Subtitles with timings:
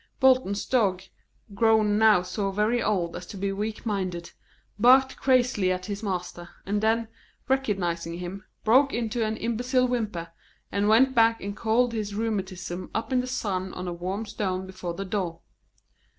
[0.19, 1.03] Bolton's dog,
[1.53, 4.31] grown now so very old as to be weak minded,
[4.79, 7.07] barked crazily at his master, and then,
[7.47, 10.29] recognising him, broke into an imbecile whimper,
[10.71, 14.65] and went back and coiled his rheumatism up in the sun on a warm stone
[14.65, 15.41] before the door.